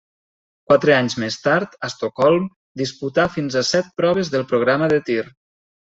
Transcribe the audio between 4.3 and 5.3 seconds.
del programa de tir.